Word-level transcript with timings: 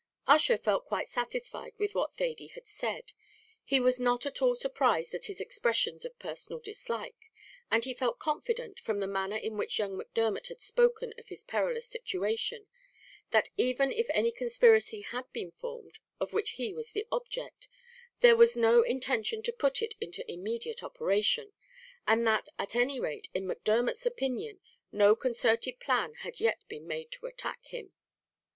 Ussher 0.25 0.57
felt 0.57 0.85
quite 0.85 1.07
satisfied 1.07 1.75
with 1.77 1.93
what 1.93 2.15
Thady 2.15 2.47
had 2.47 2.65
said. 2.67 3.13
He 3.63 3.79
was 3.79 3.99
not 3.99 4.25
at 4.25 4.41
all 4.41 4.55
surprised 4.55 5.13
at 5.13 5.25
his 5.27 5.39
expressions 5.39 6.03
of 6.05 6.17
personal 6.17 6.59
dislike, 6.59 7.31
and 7.69 7.85
he 7.85 7.93
felt 7.93 8.17
confident, 8.17 8.79
from 8.79 8.99
the 8.99 9.05
manner 9.05 9.35
in 9.37 9.57
which 9.57 9.77
young 9.77 9.95
Macdermot 9.95 10.47
had 10.47 10.59
spoken 10.59 11.13
of 11.19 11.27
his 11.27 11.43
perilous 11.43 11.85
situation, 11.87 12.65
that 13.29 13.49
even 13.57 13.91
if 13.91 14.07
any 14.09 14.31
conspiracy 14.31 15.01
had 15.01 15.31
been 15.33 15.51
formed, 15.51 15.99
of 16.19 16.33
which 16.33 16.53
he 16.53 16.73
was 16.73 16.93
the 16.93 17.05
object, 17.11 17.67
there 18.21 18.35
was 18.35 18.57
no 18.57 18.81
intention 18.81 19.43
to 19.43 19.53
put 19.53 19.83
it 19.83 19.93
into 20.01 20.25
immediate 20.27 20.81
operation, 20.81 21.53
and 22.07 22.25
that, 22.25 22.47
at 22.57 22.75
any 22.75 22.99
rate 22.99 23.27
in 23.35 23.45
Macdermot's 23.45 24.07
opinion, 24.07 24.61
no 24.91 25.15
concerted 25.15 25.79
plan 25.79 26.15
had 26.15 26.39
yet 26.39 26.57
been 26.67 26.87
made 26.87 27.11
to 27.11 27.27
attack 27.27 27.67
him. 27.67 27.93